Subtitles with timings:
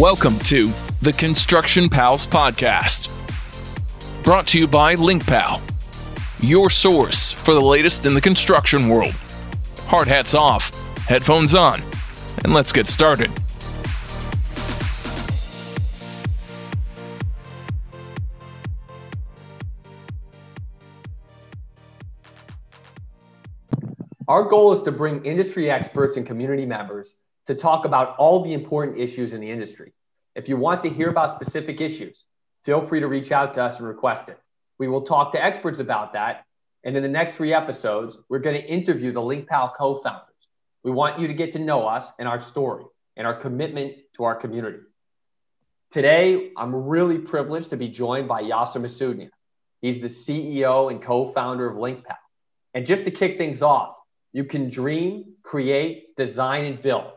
[0.00, 0.72] Welcome to
[1.02, 3.10] the Construction Pals Podcast,
[4.24, 5.60] brought to you by LinkPal,
[6.40, 9.12] your source for the latest in the construction world.
[9.80, 10.70] Hard hats off,
[11.06, 11.82] headphones on,
[12.44, 13.30] and let's get started.
[24.28, 27.16] Our goal is to bring industry experts and community members
[27.50, 29.92] to talk about all the important issues in the industry.
[30.36, 32.24] If you want to hear about specific issues,
[32.64, 34.38] feel free to reach out to us and request it.
[34.78, 36.44] We will talk to experts about that.
[36.84, 40.28] And in the next three episodes, we're going to interview the LinkPal co founders.
[40.84, 42.84] We want you to get to know us and our story
[43.16, 44.78] and our commitment to our community.
[45.90, 49.30] Today, I'm really privileged to be joined by Yasser Masudnia.
[49.82, 52.14] He's the CEO and co founder of LinkPal.
[52.74, 53.96] And just to kick things off,
[54.32, 57.10] you can dream, create, design, and build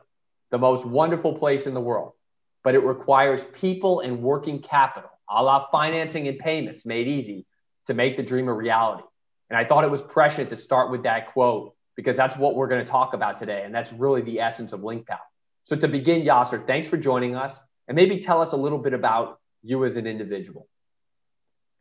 [0.54, 2.12] the most wonderful place in the world,
[2.64, 7.48] but it requires people and working capital, a la financing and payments made easy
[7.88, 9.02] to make the dream a reality.
[9.50, 12.68] And I thought it was prescient to start with that quote because that's what we're
[12.68, 13.64] going to talk about today.
[13.66, 15.18] And that's really the essence of LinkPal.
[15.64, 17.60] So to begin, Yasser, thanks for joining us.
[17.88, 20.68] And maybe tell us a little bit about you as an individual.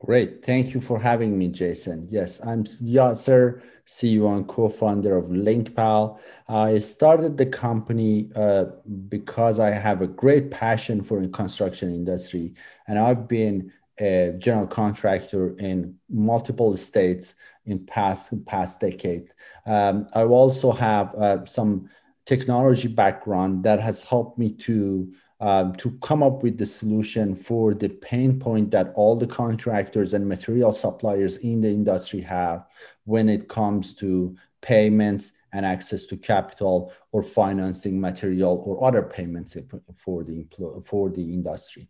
[0.05, 0.45] Great.
[0.45, 2.09] Thank you for having me, Jason.
[2.11, 6.19] Yes, I'm Yasser, CEO and co-founder of LinkPal.
[6.49, 8.65] I started the company uh,
[9.09, 12.55] because I have a great passion for the construction industry,
[12.89, 17.35] and I've been a general contractor in multiple states
[17.67, 19.33] in past past decade.
[19.67, 21.89] Um, I also have uh, some
[22.27, 27.75] technology background that has helped me to um, to come up with the solution for
[27.75, 32.65] the pain point that all the contractors and material suppliers in the industry have
[33.05, 39.57] when it comes to payments and access to capital or financing material or other payments
[39.99, 40.47] for the
[40.85, 41.89] for the industry.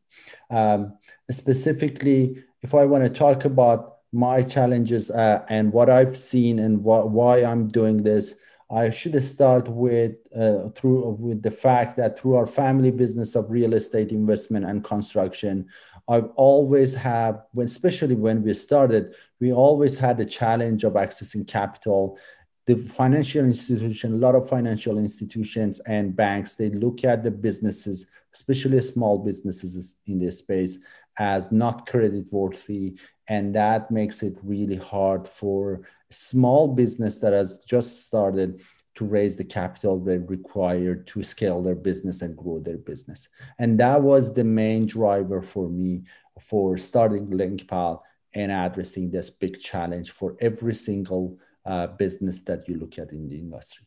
[0.49, 0.97] Um,
[1.31, 6.79] specifically, if I want to talk about my challenges uh, and what I've seen and
[6.79, 8.35] wh- why I'm doing this,
[8.73, 13.51] I should start with uh, through with the fact that through our family business of
[13.51, 15.69] real estate investment and construction,
[16.09, 21.47] I've always have, when, especially when we started, we always had the challenge of accessing
[21.47, 22.19] capital.
[22.65, 28.07] The financial institution, a lot of financial institutions and banks, they look at the businesses,
[28.33, 30.79] especially small businesses in this space,
[31.19, 32.97] as not credit worthy
[33.29, 38.61] and that makes it really hard for small business that has just started
[38.95, 43.29] to raise the capital they required to scale their business and grow their business.
[43.59, 46.03] And that was the main driver for me
[46.41, 48.01] for starting linkpal
[48.35, 53.29] and addressing this big challenge for every single uh, business that you look at in
[53.29, 53.87] the industry.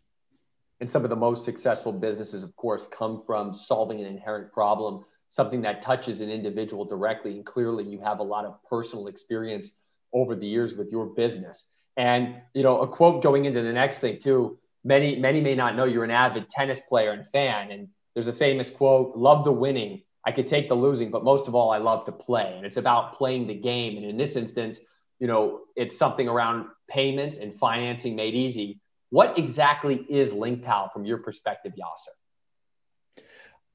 [0.79, 5.05] And some of the most successful businesses of course come from solving an inherent problem
[5.29, 7.31] something that touches an individual directly.
[7.31, 9.69] And clearly, you have a lot of personal experience
[10.13, 11.65] over the years with your business.
[11.97, 14.57] And you know, a quote going into the next thing too.
[14.83, 17.71] Many many may not know you're an avid tennis player and fan.
[17.71, 20.03] And there's a famous quote: "Love the winning.
[20.27, 22.77] I could take the losing, but most of all, I love to play." And it's
[22.77, 23.97] about playing the game.
[23.97, 24.79] And in this instance,
[25.19, 28.79] you know, it's something around payments and financing made easy.
[29.09, 32.13] What exactly is LinkPal from your perspective, Yasser?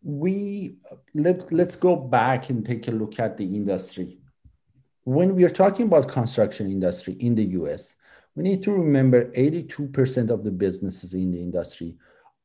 [0.02, 0.76] We
[1.14, 4.18] let, let's go back and take a look at the industry.
[5.04, 7.94] When we are talking about construction industry in the us
[8.34, 11.96] we need to remember 82% of the businesses in the industry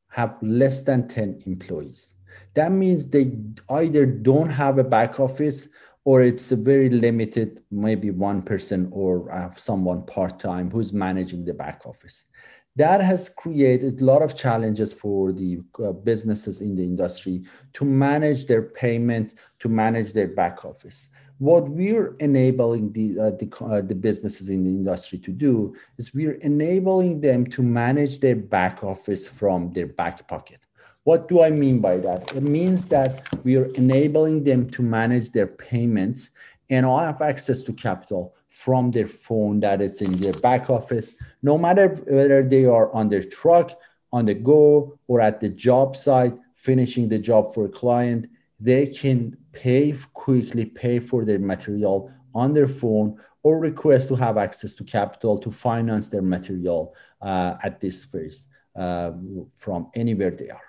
[0.09, 2.15] have less than 10 employees.
[2.53, 3.37] That means they
[3.69, 5.69] either don't have a back office
[6.03, 11.53] or it's a very limited maybe one person or uh, someone part-time who's managing the
[11.53, 12.25] back office
[12.75, 17.43] that has created a lot of challenges for the uh, businesses in the industry
[17.73, 21.07] to manage their payment to manage their back office.
[21.37, 26.13] What we're enabling the, uh, the, uh, the, businesses in the industry to do is
[26.13, 30.65] we're enabling them to manage their back office from their back pocket.
[31.03, 32.35] What do i mean by that?
[32.35, 36.31] It means that we are enabling them to manage their payments
[36.69, 41.57] and have access to capital from their phone that it's in their back office, no
[41.57, 43.77] matter whether they are on their truck,
[44.13, 48.87] on the go, or at the job site, finishing the job for a client, they
[48.87, 54.73] can pay quickly, pay for their material on their phone, or request to have access
[54.73, 58.47] to capital to finance their material uh, at this phase
[58.77, 59.11] uh,
[59.53, 60.67] from anywhere they are.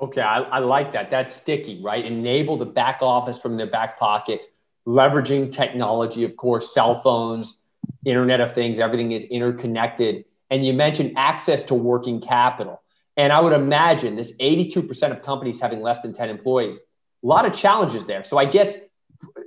[0.00, 1.10] Okay, I, I like that.
[1.10, 2.04] That's sticky, right?
[2.04, 4.51] Enable the back office from their back pocket
[4.86, 7.60] leveraging technology, of course, cell phones,
[8.04, 10.24] Internet of Things, everything is interconnected.
[10.50, 12.82] And you mentioned access to working capital.
[13.16, 17.46] And I would imagine this 82% of companies having less than 10 employees, a lot
[17.46, 18.24] of challenges there.
[18.24, 18.78] So I guess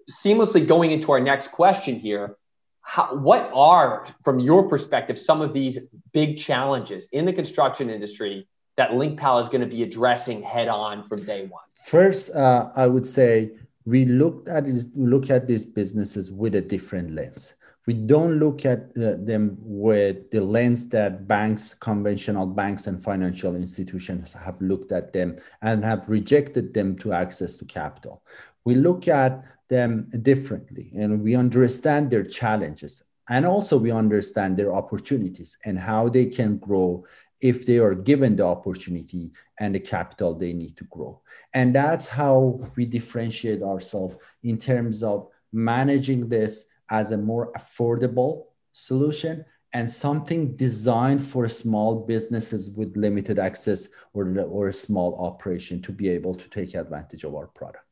[0.10, 2.38] seamlessly going into our next question here,
[2.82, 5.80] how, what are, from your perspective, some of these
[6.14, 8.48] big challenges in the construction industry
[8.78, 11.64] that LinkPal is going to be addressing head on from day one?
[11.86, 13.52] First, uh, I would say
[13.86, 17.56] we looked at this, look at these businesses with a different lens.
[17.88, 23.56] We don't look at uh, them with the lens that banks, conventional banks, and financial
[23.56, 28.24] institutions have looked at them and have rejected them to access to capital.
[28.64, 34.74] We look at them differently and we understand their challenges and also we understand their
[34.74, 37.04] opportunities and how they can grow
[37.42, 41.22] if they are given the opportunity and the capital they need to grow.
[41.54, 48.46] And that's how we differentiate ourselves in terms of managing this as a more affordable
[48.74, 55.82] solution and something designed for small businesses with limited access or, or a small operation
[55.82, 57.84] to be able to take advantage of our product.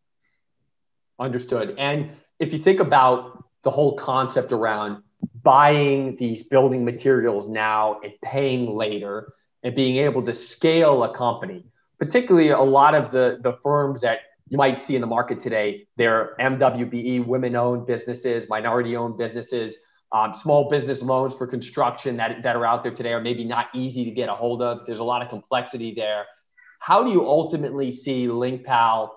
[1.19, 1.75] Understood.
[1.77, 5.03] And if you think about the whole concept around
[5.43, 11.65] buying these building materials now and paying later and being able to scale a company,
[11.99, 14.19] particularly a lot of the, the firms that
[14.49, 19.77] you might see in the market today, they're MWBE, women owned businesses, minority owned businesses,
[20.11, 23.67] um, small business loans for construction that, that are out there today are maybe not
[23.73, 24.85] easy to get a hold of.
[24.85, 26.25] There's a lot of complexity there.
[26.79, 29.09] How do you ultimately see LinkPal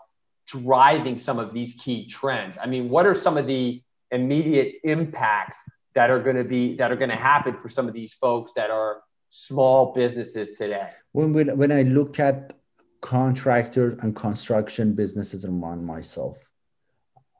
[0.46, 2.56] driving some of these key trends?
[2.61, 5.58] I mean, what are some of the immediate impacts
[5.96, 8.52] that are going to be that are going to happen for some of these folks
[8.52, 10.90] that are small businesses today?
[11.12, 12.52] When we, when I look at
[13.00, 16.37] contractors and construction businesses around myself,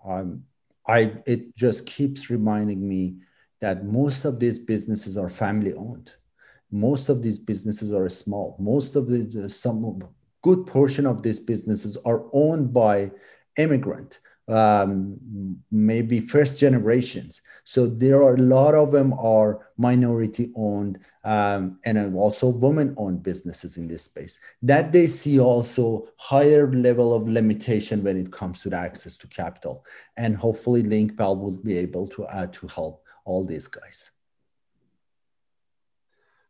[0.05, 0.45] um,
[0.89, 3.19] I it just keeps reminding me
[3.61, 6.13] that most of these businesses are family owned.
[6.71, 8.57] Most of these businesses are small.
[8.59, 10.03] Most of the some
[10.43, 13.11] good portion of these businesses are owned by
[13.59, 17.43] immigrant um, maybe first generations.
[17.65, 23.23] So there are a lot of them are minority owned um, and also women owned
[23.23, 28.63] businesses in this space that they see also higher level of limitation when it comes
[28.63, 29.85] to the access to capital.
[30.17, 34.13] And hopefully LinkPal will be able to add to help all these guys.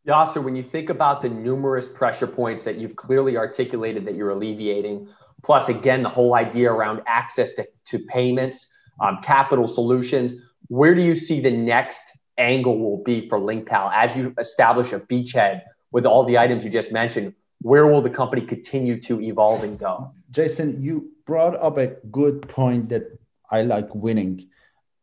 [0.06, 4.30] Yasser, when you think about the numerous pressure points that you've clearly articulated that you're
[4.30, 5.08] alleviating,
[5.46, 8.66] Plus, again, the whole idea around access to, to payments,
[9.00, 10.34] um, capital solutions.
[10.66, 12.02] Where do you see the next
[12.36, 15.62] angle will be for LinkPal as you establish a beachhead
[15.92, 17.32] with all the items you just mentioned?
[17.62, 20.10] Where will the company continue to evolve and go?
[20.32, 23.04] Jason, you brought up a good point that
[23.48, 24.48] I like winning.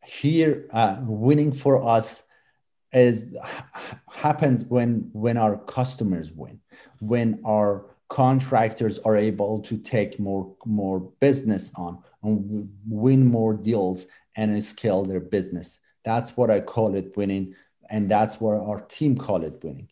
[0.06, 2.23] Here, uh, winning for us
[2.94, 3.36] is
[4.12, 6.60] happens when when our customers win,
[7.00, 14.08] when our contractors are able to take more more business on and win more deals
[14.36, 15.80] and scale their business.
[16.04, 17.56] That's what i call it winning
[17.90, 19.90] and that's what our team call it winning.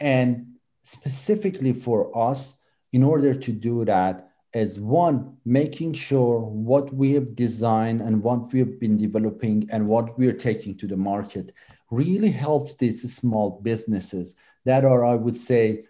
[0.00, 2.60] And specifically for us
[2.92, 8.52] in order to do that is one making sure what we have designed and what
[8.52, 11.52] we have been developing and what we are taking to the market
[11.94, 15.84] really helps these small businesses that are i would say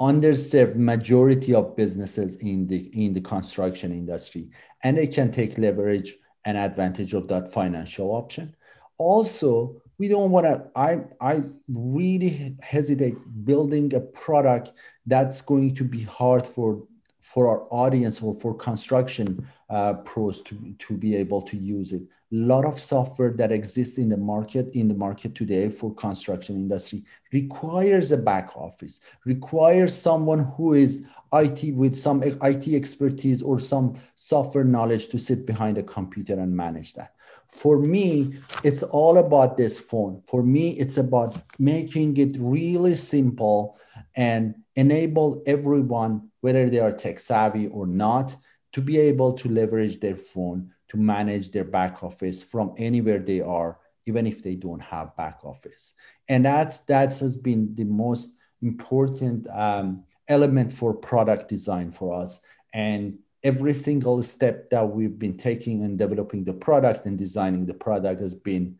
[0.00, 4.48] underserved majority of businesses in the in the construction industry.
[4.82, 8.54] And they can take leverage and advantage of that financial option.
[8.96, 14.72] Also we don't want to i i really hesitate building a product
[15.06, 16.86] that's going to be hard for
[17.28, 22.00] for our audience or for construction uh, pros to, to be able to use it.
[22.00, 26.56] A lot of software that exists in the market in the market today for construction
[26.56, 27.04] industry
[27.34, 31.04] requires a back office requires someone who is
[31.34, 36.56] IT with some IT expertise or some software knowledge to sit behind a computer and
[36.56, 37.14] manage that.
[37.48, 40.22] For me it's all about this phone.
[40.26, 43.78] For me it's about making it really simple
[44.18, 48.36] and enable everyone whether they are tech savvy or not
[48.72, 53.40] to be able to leverage their phone to manage their back office from anywhere they
[53.40, 55.92] are even if they don't have back office.
[56.28, 62.40] And that's that has been the most important um, element for product design for us.
[62.72, 67.74] And every single step that we've been taking in developing the product and designing the
[67.74, 68.78] product has been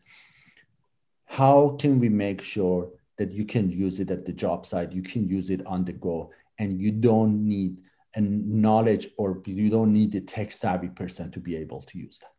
[1.25, 5.03] how can we make sure that you can use it at the job site you
[5.03, 7.77] can use it on the go and you don't need
[8.15, 12.19] a knowledge or you don't need the tech savvy person to be able to use
[12.19, 12.31] that.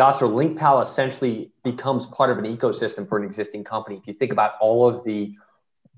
[0.00, 3.96] Yasser, LinkPal essentially becomes part of an ecosystem for an existing company.
[3.96, 5.34] If you think about all of the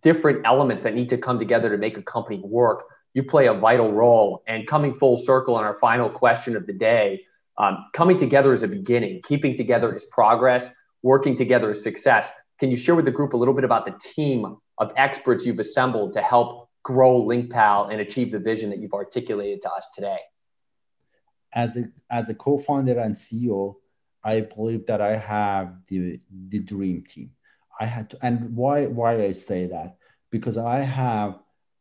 [0.02, 3.54] different elements that need to come together to make a company work, you play a
[3.54, 4.42] vital role.
[4.47, 7.25] And coming full circle on our final question of the day,
[7.59, 10.71] um, coming together is a beginning, keeping together is progress,
[11.02, 12.30] working together is success.
[12.62, 15.59] Can you share with the group a little bit about the team of experts you've
[15.59, 20.21] assembled to help grow LinkPal and achieve the vision that you've articulated to us today?
[21.52, 23.75] As a, as a co-founder and CEO,
[24.23, 27.33] I believe that I have the, the dream team.
[27.81, 29.97] I had to, and why, why I say that?
[30.31, 31.40] Because I have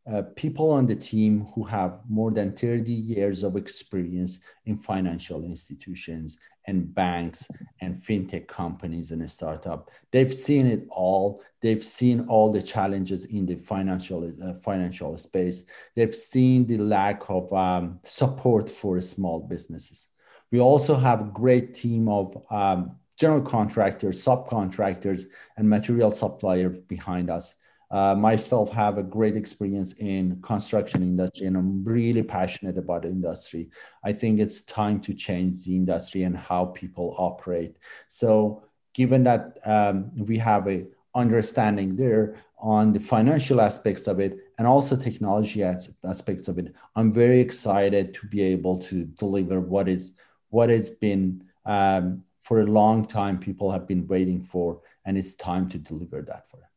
[0.10, 5.44] uh, people on the team who have more than 30 years of experience in financial
[5.44, 7.48] institutions and banks
[7.82, 9.90] and fintech companies and a startup.
[10.12, 11.44] They've seen it all.
[11.62, 15.66] They've seen all the challenges in the financial uh, financial space.
[15.96, 20.08] They've seen the lack of um, support for small businesses.
[20.52, 25.26] We also have a great team of um, general contractors subcontractors
[25.58, 27.54] and material suppliers behind us
[27.92, 33.70] uh, myself have a great experience in construction industry and i'm really passionate about industry.
[34.04, 37.76] I think it's time to change the industry and how people operate.
[38.08, 44.38] So given that um, we have a understanding there on the financial aspects of it
[44.58, 49.90] and also technology aspects of it i'm very excited to be able to deliver what
[49.90, 50.14] is
[50.50, 55.36] what has been um, for a long time people have been waiting for and it's
[55.36, 56.58] time to deliver that for.
[56.58, 56.71] them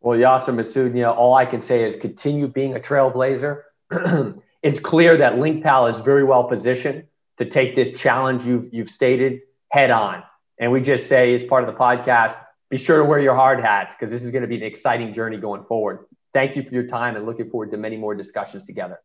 [0.00, 3.62] well, Yasser Massoudnia, all I can say is continue being a trailblazer.
[4.62, 7.04] it's clear that LinkPal is very well positioned
[7.38, 9.40] to take this challenge you've, you've stated
[9.70, 10.22] head on.
[10.58, 12.36] And we just say, as part of the podcast,
[12.70, 15.12] be sure to wear your hard hats because this is going to be an exciting
[15.12, 16.06] journey going forward.
[16.34, 19.00] Thank you for your time and looking forward to many more discussions together.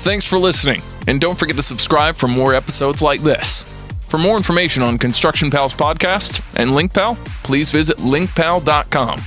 [0.00, 0.80] Thanks for listening.
[1.06, 3.64] And don't forget to subscribe for more episodes like this.
[4.08, 9.20] For more information on Construction Pals podcast and LinkPal, please visit linkpal.com.